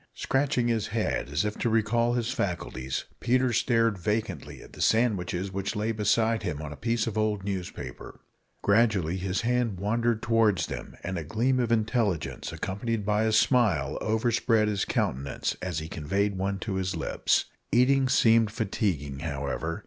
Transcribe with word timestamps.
Scratching 0.15 0.67
his 0.67 0.87
head, 0.87 1.29
as 1.29 1.45
if 1.45 1.59
to 1.59 1.69
recall 1.69 2.13
his 2.15 2.31
faculties, 2.31 3.05
Peter 3.19 3.53
stared 3.53 3.99
vacantly 3.99 4.63
at 4.63 4.73
the 4.73 4.81
sandwiches 4.81 5.51
which 5.53 5.75
lay 5.75 5.91
beside 5.91 6.41
him 6.41 6.59
on 6.59 6.73
a 6.73 6.75
piece 6.75 7.05
of 7.05 7.19
old 7.19 7.43
newspaper. 7.43 8.19
Gradually 8.63 9.17
his 9.17 9.41
hand 9.41 9.79
wandered 9.79 10.23
towards 10.23 10.65
them, 10.65 10.95
and 11.03 11.19
a 11.19 11.23
gleam 11.23 11.59
of 11.59 11.71
intelligence, 11.71 12.51
accompanied 12.51 13.05
by 13.05 13.25
a 13.25 13.31
smile, 13.31 13.99
overspread 14.01 14.67
his 14.67 14.85
countenance 14.85 15.55
as 15.61 15.77
he 15.77 15.87
conveyed 15.87 16.35
one 16.35 16.57
to 16.57 16.77
his 16.77 16.95
lips. 16.95 17.45
Eating 17.71 18.09
seemed 18.09 18.49
fatiguing, 18.49 19.19
however. 19.19 19.79